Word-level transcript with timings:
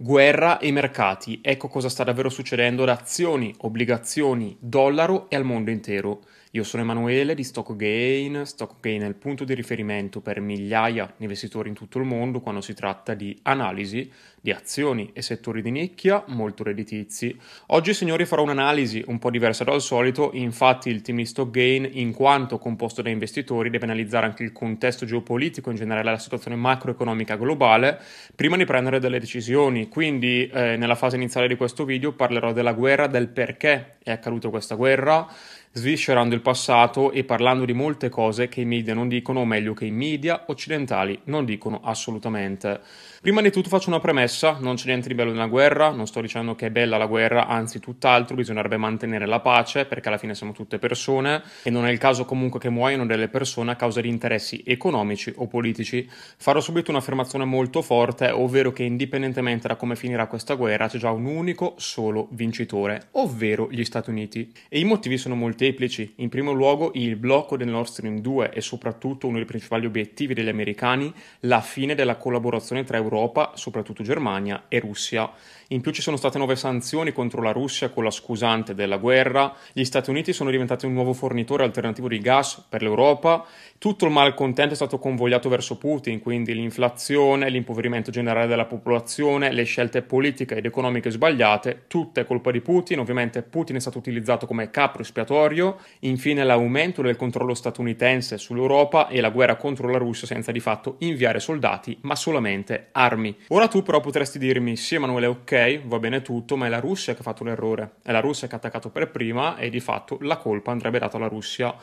Guerra 0.00 0.60
e 0.60 0.70
mercati, 0.70 1.40
ecco 1.42 1.66
cosa 1.66 1.88
sta 1.88 2.04
davvero 2.04 2.28
succedendo 2.28 2.84
ad 2.84 2.90
azioni, 2.90 3.52
obbligazioni, 3.62 4.56
dollaro 4.60 5.28
e 5.28 5.34
al 5.34 5.42
mondo 5.42 5.72
intero. 5.72 6.20
Io 6.58 6.64
sono 6.64 6.82
Emanuele 6.82 7.36
di 7.36 7.44
StockGain. 7.44 8.42
StockGain 8.44 9.02
è 9.02 9.06
il 9.06 9.14
punto 9.14 9.44
di 9.44 9.54
riferimento 9.54 10.20
per 10.20 10.40
migliaia 10.40 11.04
di 11.16 11.22
investitori 11.22 11.68
in 11.68 11.76
tutto 11.76 11.98
il 11.98 12.04
mondo 12.04 12.40
quando 12.40 12.60
si 12.60 12.74
tratta 12.74 13.14
di 13.14 13.38
analisi 13.42 14.10
di 14.40 14.50
azioni 14.50 15.10
e 15.12 15.22
settori 15.22 15.62
di 15.62 15.70
nicchia 15.70 16.24
molto 16.28 16.64
redditizi. 16.64 17.36
Oggi, 17.66 17.94
signori, 17.94 18.24
farò 18.24 18.42
un'analisi 18.42 19.04
un 19.06 19.20
po' 19.20 19.30
diversa 19.30 19.62
dal 19.62 19.80
solito. 19.80 20.30
Infatti, 20.32 20.88
il 20.88 21.00
team 21.00 21.18
di 21.18 21.26
StockGain, 21.26 21.90
in 21.92 22.12
quanto 22.12 22.58
composto 22.58 23.02
da 23.02 23.10
investitori, 23.10 23.70
deve 23.70 23.84
analizzare 23.84 24.26
anche 24.26 24.42
il 24.42 24.50
contesto 24.50 25.06
geopolitico, 25.06 25.70
in 25.70 25.76
generale 25.76 26.10
la 26.10 26.18
situazione 26.18 26.56
macroeconomica 26.56 27.36
globale, 27.36 28.00
prima 28.34 28.56
di 28.56 28.64
prendere 28.64 28.98
delle 28.98 29.20
decisioni. 29.20 29.86
Quindi, 29.86 30.48
eh, 30.48 30.76
nella 30.76 30.96
fase 30.96 31.14
iniziale 31.14 31.46
di 31.46 31.56
questo 31.56 31.84
video 31.84 32.14
parlerò 32.14 32.52
della 32.52 32.72
guerra, 32.72 33.06
del 33.06 33.28
perché 33.28 33.98
è 34.02 34.10
accaduta 34.10 34.48
questa 34.48 34.74
guerra 34.74 35.26
sviscerando 35.72 36.34
il 36.34 36.40
passato 36.40 37.12
e 37.12 37.24
parlando 37.24 37.64
di 37.64 37.72
molte 37.72 38.08
cose 38.08 38.48
che 38.48 38.60
i 38.60 38.64
media 38.64 38.94
non 38.94 39.08
dicono, 39.08 39.40
o 39.40 39.44
meglio 39.44 39.74
che 39.74 39.84
i 39.84 39.90
media 39.90 40.44
occidentali 40.46 41.20
non 41.24 41.44
dicono 41.44 41.80
assolutamente. 41.82 42.80
Prima 43.20 43.40
di 43.42 43.50
tutto 43.50 43.68
faccio 43.68 43.88
una 43.88 43.98
premessa, 43.98 44.58
non 44.60 44.76
c'è 44.76 44.86
niente 44.86 45.08
di 45.08 45.14
bello 45.14 45.32
nella 45.32 45.46
guerra, 45.46 45.90
non 45.90 46.06
sto 46.06 46.20
dicendo 46.20 46.54
che 46.54 46.66
è 46.66 46.70
bella 46.70 46.96
la 46.96 47.06
guerra, 47.06 47.46
anzi 47.46 47.80
tutt'altro, 47.80 48.36
bisognerebbe 48.36 48.76
mantenere 48.76 49.26
la 49.26 49.40
pace 49.40 49.86
perché 49.86 50.08
alla 50.08 50.18
fine 50.18 50.34
siamo 50.34 50.52
tutte 50.52 50.78
persone 50.78 51.42
e 51.64 51.70
non 51.70 51.84
è 51.84 51.90
il 51.90 51.98
caso 51.98 52.24
comunque 52.24 52.60
che 52.60 52.70
muoiano 52.70 53.06
delle 53.06 53.28
persone 53.28 53.72
a 53.72 53.76
causa 53.76 54.00
di 54.00 54.08
interessi 54.08 54.62
economici 54.64 55.32
o 55.36 55.48
politici. 55.48 56.08
Farò 56.08 56.60
subito 56.60 56.92
un'affermazione 56.92 57.44
molto 57.44 57.82
forte, 57.82 58.30
ovvero 58.30 58.72
che 58.72 58.84
indipendentemente 58.84 59.66
da 59.66 59.74
come 59.74 59.96
finirà 59.96 60.26
questa 60.26 60.54
guerra 60.54 60.88
c'è 60.88 60.98
già 60.98 61.10
un 61.10 61.24
unico 61.24 61.74
solo 61.76 62.28
vincitore, 62.30 63.08
ovvero 63.12 63.68
gli 63.68 63.84
Stati 63.84 64.10
Uniti. 64.10 64.52
E 64.68 64.78
i 64.78 64.84
motivi 64.84 65.18
sono 65.18 65.34
molteplici. 65.58 66.12
In 66.16 66.28
primo 66.28 66.52
luogo 66.52 66.92
il 66.94 67.16
blocco 67.16 67.56
del 67.56 67.66
Nord 67.66 67.88
Stream 67.88 68.20
2 68.20 68.52
e 68.52 68.60
soprattutto 68.60 69.26
uno 69.26 69.38
dei 69.38 69.44
principali 69.44 69.86
obiettivi 69.86 70.32
degli 70.32 70.48
americani, 70.48 71.12
la 71.40 71.60
fine 71.60 71.96
della 71.96 72.16
collaborazione 72.16 72.84
tra 72.84 72.96
Europa, 72.96 73.52
soprattutto 73.56 74.04
Germania, 74.04 74.66
e 74.68 74.78
Russia. 74.78 75.28
In 75.70 75.82
più 75.82 75.92
ci 75.92 76.00
sono 76.00 76.16
state 76.16 76.38
nuove 76.38 76.56
sanzioni 76.56 77.12
contro 77.12 77.42
la 77.42 77.52
Russia 77.52 77.90
con 77.90 78.02
la 78.02 78.10
scusante 78.10 78.74
della 78.74 78.96
guerra, 78.96 79.54
gli 79.74 79.84
Stati 79.84 80.08
Uniti 80.08 80.32
sono 80.32 80.48
diventati 80.48 80.86
un 80.86 80.94
nuovo 80.94 81.12
fornitore 81.12 81.62
alternativo 81.62 82.08
di 82.08 82.20
gas 82.20 82.64
per 82.66 82.80
l'Europa, 82.80 83.44
tutto 83.76 84.06
il 84.06 84.10
malcontento 84.10 84.72
è 84.72 84.76
stato 84.76 84.98
convogliato 84.98 85.50
verso 85.50 85.76
Putin, 85.76 86.20
quindi 86.20 86.54
l'inflazione, 86.54 87.50
l'impoverimento 87.50 88.10
generale 88.10 88.46
della 88.46 88.64
popolazione, 88.64 89.52
le 89.52 89.64
scelte 89.64 90.00
politiche 90.00 90.56
ed 90.56 90.64
economiche 90.64 91.10
sbagliate, 91.10 91.82
tutte 91.86 92.24
colpa 92.24 92.50
di 92.50 92.62
Putin, 92.62 93.00
ovviamente 93.00 93.42
Putin 93.42 93.76
è 93.76 93.80
stato 93.80 93.98
utilizzato 93.98 94.46
come 94.46 94.70
capro 94.70 95.02
espiatorio, 95.02 95.80
infine 96.00 96.44
l'aumento 96.44 97.02
del 97.02 97.16
controllo 97.16 97.52
statunitense 97.52 98.38
sull'Europa 98.38 99.08
e 99.08 99.20
la 99.20 99.28
guerra 99.28 99.56
contro 99.56 99.90
la 99.90 99.98
Russia 99.98 100.26
senza 100.26 100.50
di 100.50 100.60
fatto 100.60 100.96
inviare 101.00 101.40
soldati, 101.40 101.98
ma 102.00 102.16
solamente 102.16 102.88
armi. 102.92 103.36
Ora 103.48 103.68
tu 103.68 103.82
però 103.82 104.00
potresti 104.00 104.38
dirmi, 104.38 104.74
sì 104.74 104.94
Emanuele, 104.94 105.26
ok, 105.26 105.56
va 105.84 105.98
bene 105.98 106.22
tutto, 106.22 106.56
ma 106.56 106.66
è 106.66 106.68
la 106.68 106.80
Russia 106.80 107.12
che 107.12 107.20
ha 107.20 107.22
fatto 107.22 107.44
l'errore. 107.44 107.96
È 108.02 108.12
la 108.12 108.20
Russia 108.20 108.46
che 108.46 108.54
ha 108.54 108.58
attaccato 108.58 108.90
per 108.90 109.10
prima 109.10 109.56
e 109.56 109.70
di 109.70 109.80
fatto 109.80 110.18
la 110.20 110.36
colpa 110.36 110.70
andrebbe 110.70 110.98
data 110.98 111.16
alla 111.16 111.28
Russia. 111.28 111.74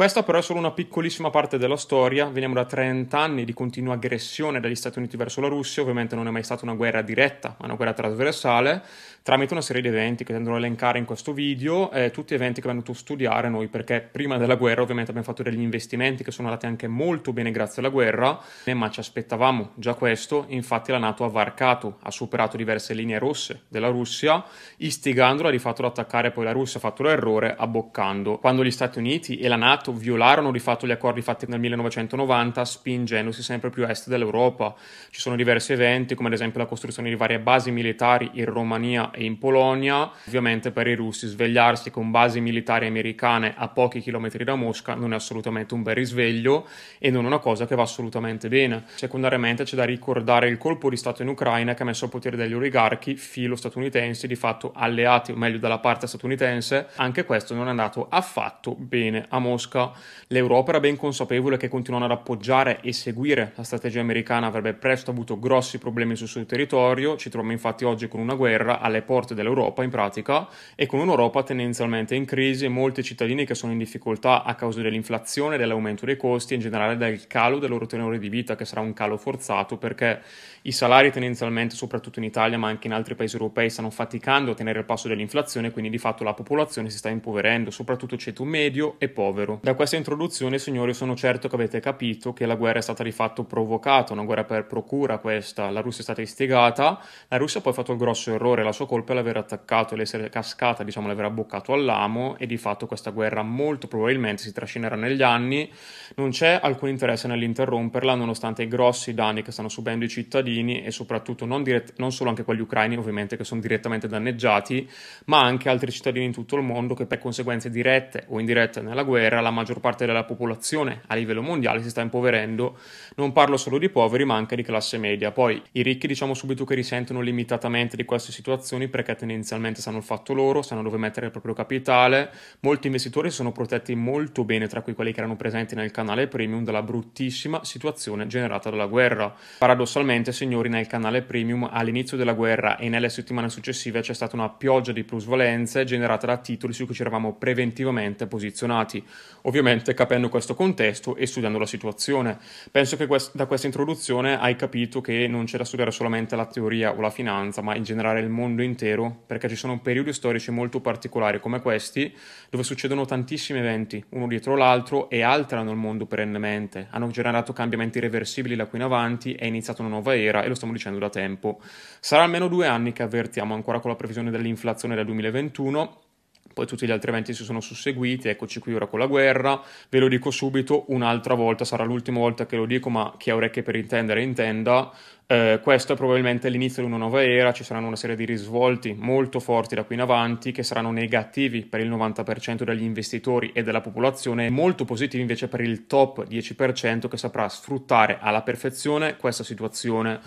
Questa 0.00 0.22
però 0.22 0.38
è 0.38 0.42
solo 0.42 0.60
una 0.60 0.70
piccolissima 0.70 1.28
parte 1.28 1.58
della 1.58 1.76
storia, 1.76 2.24
veniamo 2.24 2.54
da 2.54 2.64
30 2.64 3.18
anni 3.18 3.44
di 3.44 3.52
continua 3.52 3.92
aggressione 3.92 4.58
dagli 4.58 4.74
Stati 4.74 4.96
Uniti 4.96 5.18
verso 5.18 5.42
la 5.42 5.48
Russia, 5.48 5.82
ovviamente 5.82 6.14
non 6.14 6.26
è 6.26 6.30
mai 6.30 6.42
stata 6.42 6.64
una 6.64 6.72
guerra 6.72 7.02
diretta, 7.02 7.54
ma 7.58 7.66
una 7.66 7.74
guerra 7.74 7.92
trasversale, 7.92 8.82
tramite 9.22 9.52
una 9.52 9.60
serie 9.60 9.82
di 9.82 9.88
eventi 9.88 10.24
che 10.24 10.32
andrò 10.32 10.54
a 10.54 10.56
elencare 10.56 10.98
in 10.98 11.04
questo 11.04 11.34
video, 11.34 11.90
eh, 11.90 12.10
tutti 12.10 12.32
eventi 12.32 12.62
che 12.62 12.68
abbiamo 12.68 12.80
dovuto 12.80 12.98
studiare 12.98 13.50
noi, 13.50 13.68
perché 13.68 14.00
prima 14.00 14.38
della 14.38 14.54
guerra 14.54 14.80
ovviamente 14.80 15.10
abbiamo 15.10 15.28
fatto 15.28 15.42
degli 15.42 15.60
investimenti 15.60 16.24
che 16.24 16.30
sono 16.30 16.48
andati 16.48 16.64
anche 16.64 16.88
molto 16.88 17.34
bene 17.34 17.50
grazie 17.50 17.82
alla 17.82 17.90
guerra, 17.90 18.40
eh, 18.64 18.72
ma 18.72 18.88
ci 18.88 19.00
aspettavamo 19.00 19.72
già 19.74 19.92
questo, 19.92 20.46
infatti 20.48 20.92
la 20.92 20.98
Nato 20.98 21.24
ha 21.24 21.28
varcato, 21.28 21.98
ha 22.00 22.10
superato 22.10 22.56
diverse 22.56 22.94
linee 22.94 23.18
rosse 23.18 23.64
della 23.68 23.88
Russia, 23.88 24.42
istigandola 24.78 25.50
di 25.50 25.58
fatto 25.58 25.82
ad 25.84 25.90
attaccare 25.90 26.30
poi 26.30 26.44
la 26.44 26.52
Russia, 26.52 26.78
ha 26.78 26.80
fatto 26.80 27.02
l'errore 27.02 27.54
abboccando. 27.54 28.38
Quando 28.38 28.64
gli 28.64 28.70
Stati 28.70 28.98
Uniti 28.98 29.36
e 29.36 29.46
la 29.46 29.56
Nato 29.56 29.88
Stato 29.90 29.92
violarono 29.92 30.52
di 30.52 30.58
fatto 30.58 30.86
gli 30.86 30.90
accordi 30.90 31.22
fatti 31.22 31.46
nel 31.48 31.58
1990 31.60 32.64
spingendosi 32.64 33.42
sempre 33.42 33.70
più 33.70 33.84
a 33.84 33.90
est 33.90 34.08
dell'Europa. 34.08 34.74
Ci 35.10 35.20
sono 35.20 35.36
diversi 35.36 35.72
eventi 35.72 36.14
come 36.14 36.28
ad 36.28 36.34
esempio 36.34 36.60
la 36.60 36.66
costruzione 36.66 37.08
di 37.08 37.16
varie 37.16 37.40
basi 37.40 37.70
militari 37.70 38.30
in 38.34 38.44
Romania 38.46 39.10
e 39.10 39.24
in 39.24 39.38
Polonia. 39.38 40.10
Ovviamente 40.26 40.70
per 40.70 40.86
i 40.86 40.94
russi 40.94 41.26
svegliarsi 41.26 41.90
con 41.90 42.10
basi 42.10 42.40
militari 42.40 42.86
americane 42.86 43.54
a 43.56 43.68
pochi 43.68 44.00
chilometri 44.00 44.44
da 44.44 44.54
Mosca 44.54 44.94
non 44.94 45.12
è 45.12 45.16
assolutamente 45.16 45.74
un 45.74 45.82
bel 45.82 45.94
risveglio 45.94 46.66
e 46.98 47.10
non 47.10 47.24
una 47.24 47.38
cosa 47.38 47.66
che 47.66 47.74
va 47.74 47.82
assolutamente 47.82 48.48
bene. 48.48 48.84
Secondariamente 48.94 49.64
c'è 49.64 49.76
da 49.76 49.84
ricordare 49.84 50.48
il 50.48 50.58
colpo 50.58 50.88
di 50.90 50.96
Stato 50.96 51.22
in 51.22 51.28
Ucraina 51.28 51.74
che 51.74 51.82
ha 51.82 51.86
messo 51.86 52.04
al 52.04 52.10
potere 52.10 52.36
degli 52.36 52.54
oligarchi 52.54 53.16
filo 53.16 53.56
statunitensi, 53.56 54.26
di 54.26 54.36
fatto 54.36 54.72
alleati 54.74 55.32
o 55.32 55.36
meglio 55.36 55.58
dalla 55.58 55.78
parte 55.78 56.06
statunitense. 56.06 56.88
Anche 56.96 57.24
questo 57.24 57.54
non 57.54 57.66
è 57.66 57.70
andato 57.70 58.06
affatto 58.08 58.74
bene 58.74 59.26
a 59.28 59.38
Mosca 59.38 59.69
Mosca, 59.70 59.92
l'Europa 60.28 60.70
era 60.70 60.80
ben 60.80 60.96
consapevole 60.96 61.56
che 61.56 61.68
continuando 61.68 62.06
ad 62.06 62.18
appoggiare 62.18 62.80
e 62.82 62.92
seguire 62.92 63.52
la 63.54 63.62
strategia 63.62 64.00
americana 64.00 64.48
avrebbe 64.48 64.74
presto 64.74 65.12
avuto 65.12 65.38
grossi 65.38 65.78
problemi 65.78 66.16
sul 66.16 66.26
suo 66.26 66.44
territorio. 66.44 67.16
Ci 67.16 67.30
troviamo 67.30 67.54
infatti 67.54 67.84
oggi 67.84 68.08
con 68.08 68.20
una 68.20 68.34
guerra 68.34 68.80
alle 68.80 69.02
porte 69.02 69.34
dell'Europa 69.34 69.84
in 69.84 69.90
pratica 69.90 70.48
e 70.74 70.86
con 70.86 70.98
un'Europa 70.98 71.44
tendenzialmente 71.44 72.16
in 72.16 72.24
crisi 72.24 72.64
e 72.64 72.68
molti 72.68 73.02
cittadini 73.02 73.46
che 73.46 73.54
sono 73.54 73.72
in 73.72 73.78
difficoltà 73.78 74.42
a 74.42 74.54
causa 74.54 74.82
dell'inflazione, 74.82 75.56
dell'aumento 75.56 76.04
dei 76.04 76.16
costi 76.16 76.52
e 76.52 76.56
in 76.56 76.62
generale 76.62 76.96
del 76.96 77.26
calo 77.26 77.58
del 77.58 77.70
loro 77.70 77.86
tenore 77.86 78.18
di 78.18 78.28
vita 78.28 78.56
che 78.56 78.64
sarà 78.64 78.80
un 78.80 78.92
calo 78.92 79.16
forzato 79.16 79.76
perché 79.76 80.20
i 80.62 80.72
salari 80.72 81.10
tendenzialmente 81.10 81.74
soprattutto 81.74 82.18
in 82.18 82.24
Italia 82.24 82.58
ma 82.58 82.68
anche 82.68 82.86
in 82.86 82.92
altri 82.92 83.14
paesi 83.14 83.36
europei 83.36 83.70
stanno 83.70 83.90
faticando 83.90 84.50
a 84.50 84.54
tenere 84.54 84.80
il 84.80 84.84
passo 84.84 85.08
dell'inflazione 85.08 85.70
quindi 85.70 85.90
di 85.90 85.98
fatto 85.98 86.24
la 86.24 86.34
popolazione 86.34 86.90
si 86.90 86.98
sta 86.98 87.08
impoverendo, 87.08 87.70
soprattutto 87.70 88.16
ceto 88.16 88.44
medio 88.44 88.96
e 88.98 89.08
povero. 89.08 89.59
Da 89.62 89.74
questa 89.74 89.96
introduzione, 89.96 90.58
signori, 90.58 90.94
sono 90.94 91.14
certo 91.14 91.46
che 91.46 91.54
avete 91.54 91.80
capito 91.80 92.32
che 92.32 92.46
la 92.46 92.54
guerra 92.54 92.78
è 92.78 92.82
stata 92.82 93.02
di 93.02 93.12
fatto 93.12 93.44
provocata, 93.44 94.14
una 94.14 94.24
guerra 94.24 94.44
per 94.44 94.64
procura 94.64 95.18
questa, 95.18 95.68
la 95.68 95.82
Russia 95.82 96.00
è 96.00 96.02
stata 96.02 96.22
istigata, 96.22 96.98
la 97.28 97.36
Russia 97.36 97.60
poi 97.60 97.72
ha 97.72 97.74
fatto 97.74 97.92
il 97.92 97.98
grosso 97.98 98.32
errore, 98.32 98.64
la 98.64 98.72
sua 98.72 98.86
colpa 98.86 99.12
è 99.12 99.16
l'aver 99.16 99.36
attaccato 99.36 99.94
l'essere 99.96 100.30
cascata, 100.30 100.82
diciamo, 100.82 101.08
l'aver 101.08 101.26
abboccato 101.26 101.74
all'amo 101.74 102.38
e 102.38 102.46
di 102.46 102.56
fatto 102.56 102.86
questa 102.86 103.10
guerra 103.10 103.42
molto 103.42 103.86
probabilmente 103.86 104.44
si 104.44 104.50
trascinerà 104.54 104.96
negli 104.96 105.20
anni, 105.20 105.70
non 106.14 106.30
c'è 106.30 106.58
alcun 106.62 106.88
interesse 106.88 107.28
nell'interromperla 107.28 108.14
nonostante 108.14 108.62
i 108.62 108.66
grossi 108.66 109.12
danni 109.12 109.42
che 109.42 109.52
stanno 109.52 109.68
subendo 109.68 110.06
i 110.06 110.08
cittadini 110.08 110.82
e 110.82 110.90
soprattutto 110.90 111.44
non, 111.44 111.62
dirett- 111.62 111.98
non 111.98 112.12
solo 112.12 112.30
anche 112.30 112.44
quelli 112.44 112.62
ucraini 112.62 112.96
ovviamente 112.96 113.36
che 113.36 113.44
sono 113.44 113.60
direttamente 113.60 114.08
danneggiati, 114.08 114.88
ma 115.26 115.42
anche 115.42 115.68
altri 115.68 115.90
cittadini 115.90 116.24
in 116.24 116.32
tutto 116.32 116.56
il 116.56 116.62
mondo 116.62 116.94
che 116.94 117.04
per 117.04 117.18
conseguenze 117.18 117.68
dirette 117.68 118.24
o 118.28 118.40
indirette 118.40 118.80
nella 118.80 119.02
guerra 119.02 119.48
la 119.50 119.56
maggior 119.56 119.80
parte 119.80 120.06
della 120.06 120.24
popolazione 120.24 121.02
a 121.08 121.14
livello 121.14 121.42
mondiale 121.42 121.82
si 121.82 121.90
sta 121.90 122.00
impoverendo. 122.00 122.78
Non 123.16 123.32
parlo 123.32 123.56
solo 123.56 123.78
di 123.78 123.90
poveri, 123.90 124.24
ma 124.24 124.36
anche 124.36 124.56
di 124.56 124.62
classe 124.62 124.96
media. 124.96 125.32
Poi 125.32 125.60
i 125.72 125.82
ricchi 125.82 126.06
diciamo 126.06 126.32
subito 126.32 126.64
che 126.64 126.74
risentono 126.74 127.20
limitatamente 127.20 127.96
di 127.96 128.04
queste 128.04 128.32
situazioni 128.32 128.88
perché 128.88 129.14
tendenzialmente 129.16 129.80
sanno 129.80 129.98
il 129.98 130.04
fatto 130.04 130.32
loro, 130.32 130.62
sanno 130.62 130.82
dove 130.82 130.96
mettere 130.96 131.26
il 131.26 131.32
proprio 131.32 131.52
capitale. 131.52 132.30
Molti 132.60 132.86
investitori 132.86 133.30
sono 133.30 133.52
protetti 133.52 133.94
molto 133.94 134.44
bene, 134.44 134.68
tra 134.68 134.80
cui 134.80 134.94
quelli 134.94 135.12
che 135.12 135.18
erano 135.18 135.36
presenti 135.36 135.74
nel 135.74 135.90
canale 135.90 136.28
premium, 136.28 136.64
dalla 136.64 136.82
bruttissima 136.82 137.64
situazione 137.64 138.26
generata 138.26 138.70
dalla 138.70 138.86
guerra. 138.86 139.34
Paradossalmente, 139.58 140.32
signori, 140.32 140.68
nel 140.68 140.86
canale 140.86 141.22
premium 141.22 141.68
all'inizio 141.70 142.16
della 142.16 142.34
guerra 142.34 142.76
e 142.76 142.88
nelle 142.88 143.08
settimane 143.08 143.48
successive 143.48 144.00
c'è 144.00 144.14
stata 144.14 144.36
una 144.36 144.48
pioggia 144.48 144.92
di 144.92 145.02
plusvalenze 145.02 145.84
generata 145.84 146.26
da 146.26 146.36
titoli 146.36 146.72
su 146.72 146.86
cui 146.86 146.94
ci 146.94 147.02
eravamo 147.02 147.34
preventivamente 147.34 148.26
posizionati 148.26 149.04
ovviamente 149.42 149.94
capendo 149.94 150.28
questo 150.28 150.54
contesto 150.54 151.16
e 151.16 151.26
studiando 151.26 151.58
la 151.58 151.66
situazione. 151.66 152.38
Penso 152.70 152.96
che 152.96 153.06
quest- 153.06 153.34
da 153.34 153.46
questa 153.46 153.66
introduzione 153.66 154.38
hai 154.38 154.56
capito 154.56 155.00
che 155.00 155.26
non 155.28 155.44
c'è 155.44 155.58
da 155.58 155.64
studiare 155.64 155.90
solamente 155.90 156.36
la 156.36 156.46
teoria 156.46 156.92
o 156.92 157.00
la 157.00 157.10
finanza, 157.10 157.62
ma 157.62 157.74
in 157.74 157.82
generale 157.82 158.20
il 158.20 158.28
mondo 158.28 158.62
intero, 158.62 159.22
perché 159.26 159.48
ci 159.48 159.56
sono 159.56 159.80
periodi 159.80 160.12
storici 160.12 160.50
molto 160.50 160.80
particolari 160.80 161.40
come 161.40 161.60
questi, 161.60 162.14
dove 162.48 162.64
succedono 162.64 163.04
tantissimi 163.04 163.58
eventi, 163.58 164.04
uno 164.10 164.26
dietro 164.26 164.56
l'altro, 164.56 165.08
e 165.08 165.22
alterano 165.22 165.70
il 165.70 165.76
mondo 165.76 166.06
perennemente, 166.06 166.88
hanno 166.90 167.08
generato 167.08 167.52
cambiamenti 167.52 167.98
irreversibili 167.98 168.56
da 168.56 168.66
qui 168.66 168.78
in 168.78 168.84
avanti, 168.84 169.34
è 169.34 169.46
iniziata 169.46 169.82
una 169.82 169.90
nuova 169.90 170.16
era 170.16 170.42
e 170.42 170.48
lo 170.48 170.54
stiamo 170.54 170.72
dicendo 170.72 170.98
da 170.98 171.08
tempo. 171.08 171.60
Sarà 172.00 172.22
almeno 172.22 172.48
due 172.48 172.66
anni 172.66 172.92
che 172.92 173.02
avvertiamo 173.02 173.54
ancora 173.54 173.80
con 173.80 173.90
la 173.90 173.96
previsione 173.96 174.30
dell'inflazione 174.30 174.94
del 174.94 175.04
2021 175.06 176.08
poi 176.52 176.66
tutti 176.66 176.86
gli 176.86 176.90
altri 176.90 177.10
eventi 177.10 177.32
si 177.32 177.44
sono 177.44 177.60
susseguiti, 177.60 178.28
eccoci 178.28 178.60
qui 178.60 178.74
ora 178.74 178.86
con 178.86 178.98
la 178.98 179.06
guerra, 179.06 179.60
ve 179.88 179.98
lo 179.98 180.08
dico 180.08 180.30
subito 180.30 180.84
un'altra 180.88 181.34
volta, 181.34 181.64
sarà 181.64 181.84
l'ultima 181.84 182.18
volta 182.18 182.46
che 182.46 182.56
lo 182.56 182.66
dico, 182.66 182.90
ma 182.90 183.14
chi 183.16 183.30
ha 183.30 183.34
orecchie 183.34 183.62
per 183.62 183.76
intendere 183.76 184.22
intenda, 184.22 184.92
eh, 185.32 185.60
questo 185.62 185.92
è 185.92 185.96
probabilmente 185.96 186.48
l'inizio 186.48 186.82
di 186.82 186.88
una 186.88 186.96
nuova 186.96 187.22
era, 187.22 187.52
ci 187.52 187.62
saranno 187.62 187.86
una 187.86 187.94
serie 187.94 188.16
di 188.16 188.24
risvolti 188.24 188.96
molto 188.98 189.38
forti 189.38 189.76
da 189.76 189.84
qui 189.84 189.94
in 189.94 190.00
avanti 190.00 190.50
che 190.50 190.64
saranno 190.64 190.90
negativi 190.90 191.64
per 191.64 191.78
il 191.78 191.88
90% 191.88 192.64
degli 192.64 192.82
investitori 192.82 193.52
e 193.54 193.62
della 193.62 193.80
popolazione 193.80 194.46
e 194.46 194.50
molto 194.50 194.84
positivi 194.84 195.22
invece 195.22 195.46
per 195.46 195.60
il 195.60 195.86
top 195.86 196.26
10% 196.26 197.06
che 197.06 197.16
saprà 197.16 197.48
sfruttare 197.48 198.18
alla 198.20 198.42
perfezione 198.42 199.16
questa 199.16 199.44
situazione. 199.44 200.18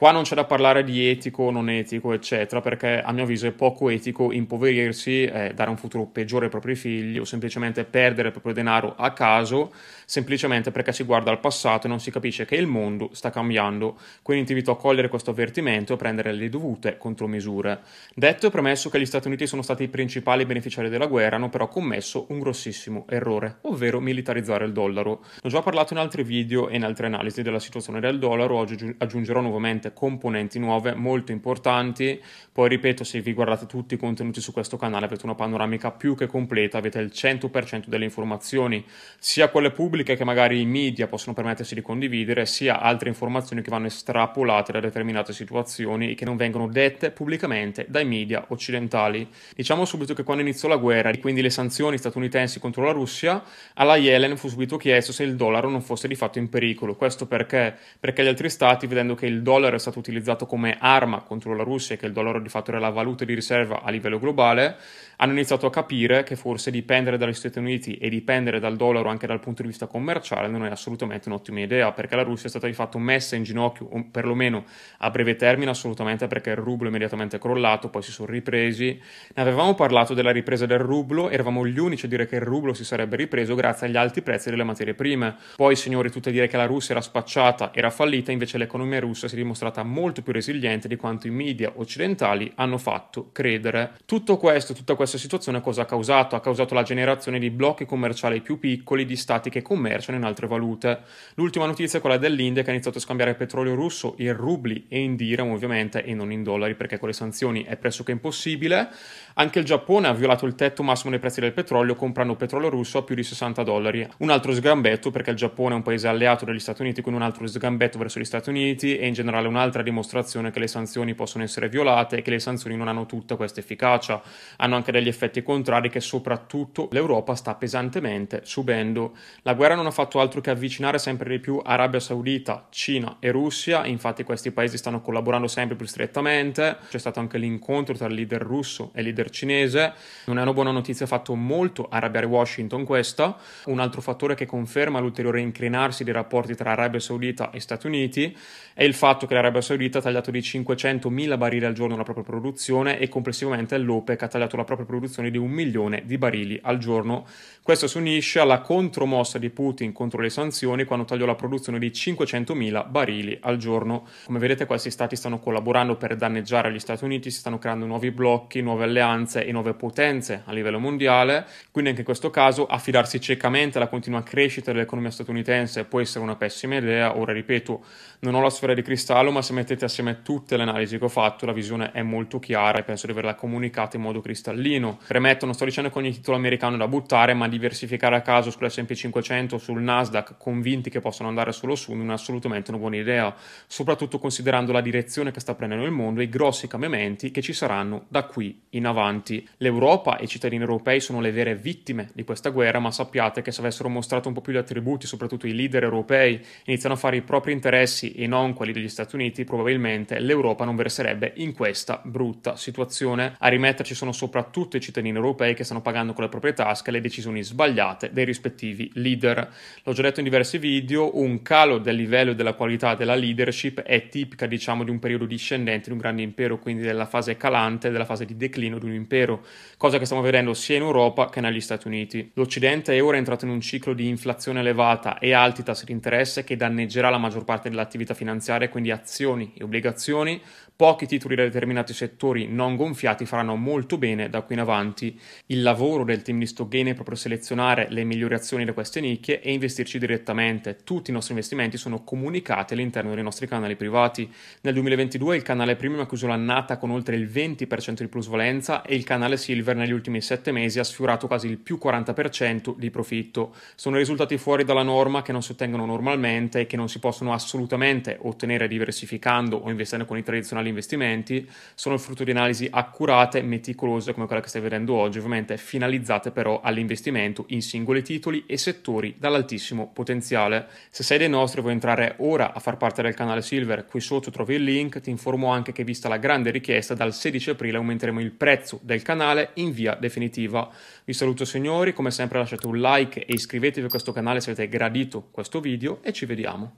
Qua 0.00 0.12
non 0.12 0.22
c'è 0.22 0.34
da 0.34 0.46
parlare 0.46 0.82
di 0.82 1.06
etico 1.10 1.50
non 1.50 1.68
etico, 1.68 2.14
eccetera, 2.14 2.62
perché 2.62 3.02
a 3.02 3.12
mio 3.12 3.24
avviso 3.24 3.46
è 3.46 3.50
poco 3.50 3.90
etico 3.90 4.32
impoverirsi, 4.32 5.24
eh, 5.24 5.52
dare 5.54 5.68
un 5.68 5.76
futuro 5.76 6.06
peggiore 6.06 6.46
ai 6.46 6.50
propri 6.50 6.74
figli 6.74 7.18
o 7.18 7.24
semplicemente 7.26 7.84
perdere 7.84 8.28
il 8.28 8.32
proprio 8.32 8.54
denaro 8.54 8.94
a 8.96 9.12
caso, 9.12 9.70
semplicemente 10.06 10.70
perché 10.70 10.94
si 10.94 11.04
guarda 11.04 11.30
al 11.30 11.38
passato 11.38 11.86
e 11.86 11.90
non 11.90 12.00
si 12.00 12.10
capisce 12.10 12.46
che 12.46 12.56
il 12.56 12.66
mondo 12.66 13.10
sta 13.12 13.28
cambiando. 13.28 13.98
Quindi 14.22 14.46
ti 14.46 14.52
invito 14.52 14.70
a 14.70 14.78
cogliere 14.78 15.08
questo 15.08 15.32
avvertimento 15.32 15.92
e 15.92 15.96
a 15.96 15.98
prendere 15.98 16.32
le 16.32 16.48
dovute 16.48 16.96
contromisure. 16.96 17.80
Detto 18.14 18.46
e 18.46 18.50
premesso 18.50 18.88
che 18.88 18.98
gli 18.98 19.04
Stati 19.04 19.26
Uniti 19.26 19.46
sono 19.46 19.60
stati 19.60 19.82
i 19.82 19.88
principali 19.88 20.46
beneficiari 20.46 20.88
della 20.88 21.08
guerra, 21.08 21.36
hanno 21.36 21.50
però 21.50 21.68
commesso 21.68 22.24
un 22.30 22.38
grossissimo 22.38 23.04
errore, 23.06 23.58
ovvero 23.64 24.00
militarizzare 24.00 24.64
il 24.64 24.72
dollaro. 24.72 25.24
Ho 25.42 25.48
già 25.50 25.60
parlato 25.60 25.92
in 25.92 25.98
altri 25.98 26.22
video 26.24 26.70
e 26.70 26.76
in 26.76 26.84
altre 26.84 27.04
analisi 27.04 27.42
della 27.42 27.60
situazione 27.60 28.00
del 28.00 28.18
dollaro, 28.18 28.56
oggi 28.56 28.94
aggiungerò 28.96 29.42
nuovamente 29.42 29.88
componenti 29.92 30.58
nuove 30.58 30.94
molto 30.94 31.32
importanti. 31.32 32.20
Poi 32.52 32.68
ripeto, 32.68 33.04
se 33.04 33.20
vi 33.20 33.32
guardate 33.32 33.66
tutti 33.66 33.94
i 33.94 33.96
contenuti 33.96 34.40
su 34.40 34.52
questo 34.52 34.76
canale 34.76 35.06
avete 35.06 35.24
una 35.24 35.34
panoramica 35.34 35.90
più 35.92 36.14
che 36.14 36.26
completa, 36.26 36.78
avete 36.78 36.98
il 36.98 37.10
100% 37.14 37.86
delle 37.86 38.04
informazioni, 38.04 38.84
sia 39.18 39.48
quelle 39.48 39.70
pubbliche 39.70 40.16
che 40.16 40.24
magari 40.24 40.60
i 40.60 40.66
media 40.66 41.06
possono 41.06 41.34
permettersi 41.34 41.74
di 41.74 41.80
condividere, 41.80 42.46
sia 42.46 42.80
altre 42.80 43.08
informazioni 43.08 43.62
che 43.62 43.70
vanno 43.70 43.86
estrapolate 43.86 44.72
da 44.72 44.80
determinate 44.80 45.32
situazioni 45.32 46.10
e 46.10 46.14
che 46.14 46.24
non 46.24 46.36
vengono 46.36 46.68
dette 46.68 47.10
pubblicamente 47.10 47.86
dai 47.88 48.04
media 48.04 48.44
occidentali. 48.48 49.28
Diciamo 49.54 49.84
subito 49.84 50.12
che 50.14 50.24
quando 50.24 50.42
iniziò 50.42 50.68
la 50.68 50.76
guerra 50.76 51.10
e 51.10 51.18
quindi 51.18 51.42
le 51.42 51.50
sanzioni 51.50 51.98
statunitensi 51.98 52.58
contro 52.58 52.84
la 52.84 52.92
Russia, 52.92 53.42
alla 53.74 53.96
Yellen 53.96 54.36
fu 54.36 54.48
subito 54.48 54.76
chiesto 54.76 55.12
se 55.12 55.22
il 55.22 55.36
dollaro 55.36 55.68
non 55.68 55.82
fosse 55.82 56.08
di 56.08 56.14
fatto 56.14 56.38
in 56.38 56.48
pericolo. 56.48 56.96
Questo 56.96 57.26
perché? 57.26 57.76
Perché 57.98 58.22
gli 58.22 58.28
altri 58.28 58.50
stati, 58.50 58.86
vedendo 58.86 59.14
che 59.14 59.26
il 59.26 59.42
dollaro 59.42 59.69
è 59.76 59.78
stato 59.80 59.98
utilizzato 59.98 60.46
come 60.46 60.76
arma 60.78 61.22
contro 61.22 61.54
la 61.54 61.62
Russia 61.62 61.94
e 61.94 61.98
che 61.98 62.06
il 62.06 62.12
dollaro 62.12 62.40
di 62.40 62.48
fatto 62.48 62.70
era 62.70 62.80
la 62.80 62.90
valuta 62.90 63.24
di 63.24 63.34
riserva 63.34 63.82
a 63.82 63.90
livello 63.90 64.18
globale, 64.18 64.76
hanno 65.16 65.32
iniziato 65.32 65.66
a 65.66 65.70
capire 65.70 66.22
che 66.22 66.34
forse 66.34 66.70
dipendere 66.70 67.18
dagli 67.18 67.34
Stati 67.34 67.58
Uniti 67.58 67.96
e 67.96 68.08
dipendere 68.08 68.58
dal 68.58 68.76
dollaro 68.76 69.10
anche 69.10 69.26
dal 69.26 69.38
punto 69.38 69.62
di 69.62 69.68
vista 69.68 69.86
commerciale 69.86 70.48
non 70.48 70.64
è 70.64 70.70
assolutamente 70.70 71.28
un'ottima 71.28 71.60
idea, 71.60 71.92
perché 71.92 72.16
la 72.16 72.22
Russia 72.22 72.46
è 72.46 72.48
stata 72.48 72.66
di 72.66 72.72
fatto 72.72 72.98
messa 72.98 73.36
in 73.36 73.42
ginocchio, 73.42 73.88
perlomeno 74.10 74.64
a 74.98 75.10
breve 75.10 75.36
termine 75.36 75.70
assolutamente 75.70 76.26
perché 76.26 76.50
il 76.50 76.56
rublo 76.56 76.86
è 76.86 76.88
immediatamente 76.88 77.38
crollato, 77.38 77.88
poi 77.88 78.02
si 78.02 78.12
sono 78.12 78.30
ripresi. 78.30 78.98
Ne 79.34 79.42
avevamo 79.42 79.74
parlato 79.74 80.14
della 80.14 80.30
ripresa 80.30 80.64
del 80.64 80.78
rublo, 80.78 81.28
eravamo 81.28 81.66
gli 81.66 81.78
unici 81.78 82.06
a 82.06 82.08
dire 82.08 82.26
che 82.26 82.36
il 82.36 82.42
rublo 82.42 82.72
si 82.72 82.84
sarebbe 82.84 83.16
ripreso 83.16 83.54
grazie 83.54 83.86
agli 83.86 83.96
alti 83.96 84.22
prezzi 84.22 84.48
delle 84.48 84.64
materie 84.64 84.94
prime. 84.94 85.36
Poi, 85.56 85.76
signori, 85.76 86.10
tutti 86.10 86.30
a 86.30 86.32
dire 86.32 86.46
che 86.46 86.56
la 86.56 86.66
Russia 86.66 86.94
era 86.94 87.02
spacciata, 87.02 87.72
era 87.74 87.90
fallita, 87.90 88.32
invece 88.32 88.56
l'economia 88.56 89.00
russa 89.00 89.28
si 89.28 89.34
è 89.34 89.38
dimostrata 89.60 89.82
molto 89.82 90.22
più 90.22 90.32
resiliente 90.32 90.88
di 90.88 90.96
quanto 90.96 91.26
i 91.26 91.30
media 91.30 91.72
occidentali 91.76 92.50
hanno 92.54 92.78
fatto 92.78 93.28
credere. 93.30 93.92
Tutto 94.06 94.38
questo, 94.38 94.72
tutta 94.72 94.94
questa 94.94 95.18
situazione 95.18 95.60
cosa 95.60 95.82
ha 95.82 95.84
causato? 95.84 96.34
Ha 96.34 96.40
causato 96.40 96.74
la 96.74 96.82
generazione 96.82 97.38
di 97.38 97.50
blocchi 97.50 97.84
commerciali 97.84 98.40
più 98.40 98.58
piccoli 98.58 99.04
di 99.04 99.16
stati 99.16 99.50
che 99.50 99.60
commerciano 99.60 100.16
in 100.16 100.24
altre 100.24 100.46
valute. 100.46 101.00
L'ultima 101.34 101.66
notizia 101.66 101.98
è 101.98 102.00
quella 102.00 102.16
dell'India 102.16 102.62
che 102.62 102.70
ha 102.70 102.72
iniziato 102.72 102.98
a 102.98 103.00
scambiare 103.00 103.34
petrolio 103.34 103.74
russo 103.74 104.14
in 104.18 104.34
rubli 104.34 104.86
e 104.88 105.00
in 105.00 105.16
dirham 105.16 105.50
ovviamente 105.50 106.02
e 106.02 106.14
non 106.14 106.32
in 106.32 106.42
dollari 106.42 106.74
perché 106.74 106.98
con 106.98 107.08
le 107.08 107.14
sanzioni 107.14 107.64
è 107.64 107.76
pressoché 107.76 108.12
impossibile. 108.12 108.88
Anche 109.34 109.58
il 109.58 109.64
Giappone 109.64 110.08
ha 110.08 110.12
violato 110.12 110.46
il 110.46 110.54
tetto 110.54 110.82
massimo 110.82 111.10
dei 111.10 111.18
prezzi 111.18 111.40
del 111.40 111.52
petrolio 111.52 111.94
comprando 111.94 112.34
petrolio 112.34 112.70
russo 112.70 112.98
a 112.98 113.02
più 113.02 113.14
di 113.14 113.22
60 113.22 113.62
dollari. 113.62 114.06
Un 114.18 114.30
altro 114.30 114.52
sgambetto 114.52 115.10
perché 115.10 115.30
il 115.30 115.36
Giappone 115.36 115.74
è 115.74 115.76
un 115.76 115.82
paese 115.82 116.08
alleato 116.08 116.44
degli 116.44 116.58
Stati 116.58 116.82
Uniti 116.82 117.02
con 117.02 117.14
un 117.14 117.22
altro 117.22 117.46
sgambetto 117.46 117.98
verso 117.98 118.18
gli 118.18 118.24
Stati 118.24 118.48
Uniti 118.48 118.96
e 118.96 119.06
in 119.06 119.12
generale 119.12 119.48
un'altra 119.50 119.82
dimostrazione 119.82 120.50
che 120.50 120.58
le 120.58 120.66
sanzioni 120.66 121.14
possono 121.14 121.44
essere 121.44 121.68
violate 121.68 122.16
e 122.16 122.22
che 122.22 122.30
le 122.30 122.38
sanzioni 122.38 122.76
non 122.76 122.88
hanno 122.88 123.04
tutta 123.06 123.36
questa 123.36 123.60
efficacia. 123.60 124.22
Hanno 124.56 124.76
anche 124.76 124.92
degli 124.92 125.08
effetti 125.08 125.42
contrari 125.42 125.90
che 125.90 126.00
soprattutto 126.00 126.88
l'Europa 126.92 127.34
sta 127.34 127.54
pesantemente 127.54 128.40
subendo. 128.44 129.12
La 129.42 129.54
guerra 129.54 129.74
non 129.74 129.86
ha 129.86 129.90
fatto 129.90 130.20
altro 130.20 130.40
che 130.40 130.50
avvicinare 130.50 130.98
sempre 130.98 131.28
di 131.28 131.38
più 131.38 131.60
Arabia 131.62 132.00
Saudita, 132.00 132.66
Cina 132.70 133.16
e 133.20 133.30
Russia, 133.30 133.84
infatti 133.84 134.24
questi 134.24 134.50
paesi 134.50 134.76
stanno 134.76 135.00
collaborando 135.00 135.48
sempre 135.48 135.76
più 135.76 135.86
strettamente. 135.86 136.78
C'è 136.88 136.98
stato 136.98 137.20
anche 137.20 137.38
l'incontro 137.38 137.94
tra 137.94 138.06
il 138.06 138.14
leader 138.14 138.40
russo 138.40 138.90
e 138.94 139.00
il 139.00 139.06
leader 139.06 139.30
cinese. 139.30 139.92
Non 140.26 140.38
è 140.38 140.42
una 140.42 140.52
buona 140.52 140.70
notizia, 140.70 141.04
ha 141.04 141.08
fatto 141.08 141.34
molto 141.34 141.88
arrabbiare 141.90 142.26
Washington 142.26 142.84
questa. 142.84 143.36
Un 143.66 143.80
altro 143.80 144.00
fattore 144.00 144.34
che 144.34 144.46
conferma 144.46 144.98
l'ulteriore 145.00 145.40
incrinarsi 145.40 146.04
dei 146.04 146.12
rapporti 146.12 146.54
tra 146.54 146.72
Arabia 146.72 147.00
Saudita 147.00 147.50
e 147.50 147.60
Stati 147.60 147.86
Uniti 147.86 148.36
è 148.74 148.84
il 148.84 148.94
fatto 148.94 149.26
che 149.26 149.34
l'Arabia 149.40 149.62
Saudita 149.62 149.98
ha 149.98 150.02
tagliato 150.02 150.30
di 150.30 150.40
500.000 150.40 151.38
barili 151.38 151.64
al 151.64 151.72
giorno 151.72 151.96
la 151.96 152.02
propria 152.02 152.24
produzione 152.24 152.98
e 152.98 153.08
complessivamente 153.08 153.78
l'OPEC 153.78 154.22
ha 154.22 154.28
tagliato 154.28 154.56
la 154.56 154.64
propria 154.64 154.86
produzione 154.86 155.30
di 155.30 155.38
un 155.38 155.50
milione 155.50 156.02
di 156.04 156.18
barili 156.18 156.60
al 156.62 156.76
giorno. 156.76 157.26
Questo 157.62 157.86
si 157.86 157.96
unisce 157.96 158.38
alla 158.38 158.60
contromossa 158.60 159.38
di 159.38 159.48
Putin 159.48 159.92
contro 159.92 160.20
le 160.20 160.28
sanzioni 160.28 160.84
quando 160.84 161.06
tagliò 161.06 161.24
la 161.24 161.34
produzione 161.34 161.78
di 161.78 161.88
500.000 161.88 162.90
barili 162.90 163.38
al 163.40 163.56
giorno. 163.56 164.06
Come 164.26 164.38
vedete 164.38 164.66
questi 164.66 164.90
stati 164.90 165.16
stanno 165.16 165.38
collaborando 165.38 165.96
per 165.96 166.16
danneggiare 166.16 166.70
gli 166.70 166.78
Stati 166.78 167.04
Uniti, 167.04 167.30
si 167.30 167.38
stanno 167.38 167.58
creando 167.58 167.86
nuovi 167.86 168.10
blocchi, 168.10 168.60
nuove 168.60 168.84
alleanze 168.84 169.46
e 169.46 169.52
nuove 169.52 169.72
potenze 169.72 170.42
a 170.44 170.52
livello 170.52 170.78
mondiale, 170.78 171.46
quindi 171.70 171.90
anche 171.90 172.02
in 172.02 172.06
questo 172.06 172.28
caso 172.28 172.66
affidarsi 172.66 173.20
ciecamente 173.20 173.78
alla 173.78 173.88
continua 173.88 174.22
crescita 174.22 174.72
dell'economia 174.72 175.10
statunitense 175.10 175.84
può 175.84 176.00
essere 176.00 176.24
una 176.24 176.36
pessima 176.36 176.76
idea. 176.76 177.16
Ora 177.16 177.32
ripeto, 177.32 177.84
non 178.20 178.34
ho 178.34 178.42
la 178.42 178.50
sfera 178.50 178.74
di 178.74 178.82
cristallo, 178.82 179.29
ma 179.30 179.42
se 179.42 179.52
mettete 179.52 179.84
assieme 179.84 180.22
tutte 180.22 180.56
le 180.56 180.62
analisi 180.62 180.98
che 180.98 181.04
ho 181.04 181.08
fatto, 181.08 181.46
la 181.46 181.52
visione 181.52 181.92
è 181.92 182.02
molto 182.02 182.38
chiara 182.38 182.78
e 182.78 182.82
penso 182.82 183.06
di 183.06 183.12
averla 183.12 183.34
comunicata 183.34 183.96
in 183.96 184.02
modo 184.02 184.20
cristallino. 184.20 184.98
Premetto, 185.06 185.44
non 185.44 185.54
sto 185.54 185.64
dicendo 185.64 185.90
che 185.90 185.98
ogni 185.98 186.12
titolo 186.12 186.36
americano 186.36 186.76
è 186.76 186.78
da 186.78 186.88
buttare, 186.88 187.34
ma 187.34 187.48
diversificare 187.48 188.16
a 188.16 188.22
caso 188.22 188.50
sull'S&P 188.50 188.92
500 188.92 189.54
o 189.54 189.58
sul 189.58 189.80
Nasdaq, 189.80 190.36
convinti 190.38 190.90
che 190.90 191.00
possano 191.00 191.28
andare 191.28 191.52
solo 191.52 191.74
su, 191.74 191.92
non 191.92 192.10
è 192.10 192.12
assolutamente 192.12 192.70
una 192.70 192.80
buona 192.80 192.96
idea, 192.96 193.34
soprattutto 193.66 194.18
considerando 194.18 194.72
la 194.72 194.80
direzione 194.80 195.30
che 195.30 195.40
sta 195.40 195.54
prendendo 195.54 195.84
il 195.84 195.92
mondo 195.92 196.20
e 196.20 196.24
i 196.24 196.28
grossi 196.28 196.66
cambiamenti 196.66 197.30
che 197.30 197.42
ci 197.42 197.52
saranno 197.52 198.06
da 198.08 198.24
qui 198.24 198.62
in 198.70 198.86
avanti. 198.86 199.46
L'Europa 199.58 200.16
e 200.16 200.24
i 200.24 200.28
cittadini 200.28 200.62
europei 200.62 201.00
sono 201.00 201.20
le 201.20 201.30
vere 201.30 201.54
vittime 201.54 202.10
di 202.14 202.24
questa 202.24 202.50
guerra, 202.50 202.78
ma 202.78 202.90
sappiate 202.90 203.42
che 203.42 203.52
se 203.52 203.60
avessero 203.60 203.88
mostrato 203.88 204.28
un 204.28 204.34
po' 204.34 204.40
più 204.40 204.52
gli 204.52 204.56
attributi, 204.56 205.06
soprattutto 205.06 205.46
i 205.46 205.54
leader 205.54 205.82
europei, 205.82 206.40
iniziano 206.64 206.94
a 206.94 206.98
fare 206.98 207.16
i 207.16 207.22
propri 207.22 207.52
interessi 207.52 208.12
e 208.12 208.26
non 208.26 208.54
quelli 208.54 208.72
degli 208.72 208.88
Stati 208.88 209.14
Uniti, 209.14 209.19
probabilmente 209.44 210.18
l'Europa 210.18 210.64
non 210.64 210.76
verserebbe 210.76 211.32
in 211.36 211.52
questa 211.52 212.00
brutta 212.02 212.56
situazione. 212.56 213.34
A 213.38 213.48
rimetterci 213.48 213.94
sono 213.94 214.12
soprattutto 214.12 214.78
i 214.78 214.80
cittadini 214.80 215.16
europei 215.16 215.54
che 215.54 215.64
stanno 215.64 215.82
pagando 215.82 216.14
con 216.14 216.24
le 216.24 216.30
proprie 216.30 216.54
tasche 216.54 216.90
le 216.90 217.02
decisioni 217.02 217.42
sbagliate 217.42 218.12
dei 218.12 218.24
rispettivi 218.24 218.90
leader. 218.94 219.52
L'ho 219.84 219.92
già 219.92 220.02
detto 220.02 220.20
in 220.20 220.24
diversi 220.24 220.56
video, 220.56 221.18
un 221.18 221.42
calo 221.42 221.78
del 221.78 221.96
livello 221.96 222.30
e 222.30 222.34
della 222.34 222.54
qualità 222.54 222.94
della 222.94 223.14
leadership 223.14 223.82
è 223.82 224.08
tipica, 224.08 224.46
diciamo, 224.46 224.84
di 224.84 224.90
un 224.90 224.98
periodo 224.98 225.26
discendente 225.26 225.86
di 225.86 225.92
un 225.92 225.98
grande 225.98 226.22
impero, 226.22 226.58
quindi 226.58 226.82
della 226.82 227.06
fase 227.06 227.36
calante, 227.36 227.90
della 227.90 228.06
fase 228.06 228.24
di 228.24 228.36
declino 228.36 228.78
di 228.78 228.86
un 228.86 228.94
impero, 228.94 229.44
cosa 229.76 229.98
che 229.98 230.04
stiamo 230.06 230.22
vedendo 230.22 230.54
sia 230.54 230.76
in 230.76 230.82
Europa 230.82 231.28
che 231.28 231.40
negli 231.40 231.60
Stati 231.60 231.86
Uniti. 231.86 232.30
L'Occidente 232.34 232.96
è 232.96 233.02
ora 233.02 233.18
entrato 233.18 233.44
in 233.44 233.50
un 233.50 233.60
ciclo 233.60 233.92
di 233.92 234.08
inflazione 234.08 234.60
elevata 234.60 235.18
e 235.18 235.32
alti 235.32 235.62
tassi 235.62 235.84
di 235.84 235.92
interesse 235.92 236.44
che 236.44 236.56
danneggerà 236.56 237.10
la 237.10 237.18
maggior 237.18 237.44
parte 237.44 237.68
dell'attività 237.68 238.14
finanziaria, 238.14 238.68
quindi 238.68 238.90
azioni 239.10 239.52
e 239.56 239.64
obbligazioni, 239.64 240.40
pochi 240.80 241.04
titoli 241.04 241.34
da 241.34 241.42
determinati 241.42 241.92
settori 241.92 242.48
non 242.48 242.74
gonfiati 242.74 243.26
faranno 243.26 243.54
molto 243.54 243.98
bene 243.98 244.30
da 244.30 244.40
qui 244.40 244.54
in 244.54 244.62
avanti. 244.62 245.20
Il 245.46 245.60
lavoro 245.60 246.04
del 246.04 246.22
team 246.22 246.38
di 246.38 246.46
Stockgain 246.46 246.86
è 246.86 246.94
proprio 246.94 247.16
selezionare 247.16 247.88
le 247.90 248.04
migliori 248.04 248.32
azioni 248.32 248.64
da 248.64 248.72
queste 248.72 249.00
nicchie 249.00 249.42
e 249.42 249.52
investirci 249.52 249.98
direttamente. 249.98 250.78
Tutti 250.82 251.10
i 251.10 251.12
nostri 251.12 251.34
investimenti 251.34 251.76
sono 251.76 252.02
comunicati 252.02 252.72
all'interno 252.72 253.12
dei 253.12 253.22
nostri 253.22 253.46
canali 253.46 253.76
privati. 253.76 254.32
Nel 254.62 254.72
2022 254.72 255.36
il 255.36 255.42
canale 255.42 255.76
Premium 255.76 256.00
ha 256.00 256.06
chiuso 256.06 256.26
l'annata 256.26 256.78
con 256.78 256.90
oltre 256.90 257.16
il 257.16 257.26
20% 257.26 258.00
di 258.00 258.08
plusvalenza 258.08 258.80
e 258.80 258.94
il 258.94 259.04
canale 259.04 259.36
Silver 259.36 259.76
negli 259.76 259.92
ultimi 259.92 260.22
7 260.22 260.50
mesi 260.50 260.78
ha 260.78 260.84
sfiorato 260.84 261.26
quasi 261.26 261.46
il 261.46 261.58
più 261.58 261.78
40% 261.82 262.74
di 262.76 262.90
profitto. 262.90 263.54
Sono 263.74 263.98
risultati 263.98 264.38
fuori 264.38 264.64
dalla 264.64 264.82
norma 264.82 265.20
che 265.20 265.32
non 265.32 265.42
si 265.42 265.52
ottengono 265.52 265.84
normalmente 265.84 266.60
e 266.60 266.66
che 266.66 266.76
non 266.76 266.88
si 266.88 267.00
possono 267.00 267.34
assolutamente 267.34 268.16
ottenere 268.22 268.66
diversificando 268.66 268.98
diversificando 269.00 269.56
o 269.56 269.70
investendo 269.70 270.04
con 270.04 270.18
i 270.18 270.22
tradizionali 270.22 270.68
investimenti, 270.68 271.48
sono 271.74 271.94
il 271.94 272.00
frutto 272.00 272.24
di 272.24 272.30
analisi 272.30 272.68
accurate, 272.70 273.42
meticolose 273.42 274.12
come 274.12 274.26
quella 274.26 274.42
che 274.42 274.48
stai 274.48 274.60
vedendo 274.60 274.94
oggi, 274.94 275.18
ovviamente 275.18 275.56
finalizzate 275.56 276.30
però 276.30 276.60
all'investimento 276.60 277.44
in 277.48 277.62
singoli 277.62 278.02
titoli 278.02 278.44
e 278.46 278.58
settori 278.58 279.16
dall'altissimo 279.18 279.90
potenziale. 279.92 280.66
Se 280.90 281.02
sei 281.02 281.18
dei 281.18 281.28
nostri 281.28 281.58
e 281.58 281.62
vuoi 281.62 281.74
entrare 281.74 282.14
ora 282.18 282.52
a 282.52 282.60
far 282.60 282.76
parte 282.76 283.02
del 283.02 283.14
canale 283.14 283.42
Silver, 283.42 283.86
qui 283.86 284.00
sotto 284.00 284.30
trovi 284.30 284.54
il 284.54 284.64
link, 284.64 285.00
ti 285.00 285.10
informo 285.10 285.50
anche 285.50 285.72
che 285.72 285.84
vista 285.84 286.08
la 286.08 286.18
grande 286.18 286.50
richiesta 286.50 286.94
dal 286.94 287.14
16 287.14 287.50
aprile 287.50 287.78
aumenteremo 287.78 288.20
il 288.20 288.32
prezzo 288.32 288.78
del 288.82 289.02
canale 289.02 289.50
in 289.54 289.72
via 289.72 289.94
definitiva. 289.94 290.68
Vi 291.04 291.12
saluto 291.12 291.44
signori, 291.44 291.92
come 291.92 292.10
sempre 292.10 292.38
lasciate 292.38 292.66
un 292.66 292.78
like 292.78 293.24
e 293.24 293.32
iscrivetevi 293.32 293.86
a 293.86 293.90
questo 293.90 294.12
canale 294.12 294.40
se 294.40 294.50
avete 294.50 294.68
gradito 294.68 295.28
questo 295.30 295.60
video 295.60 296.00
e 296.02 296.12
ci 296.12 296.26
vediamo. 296.26 296.76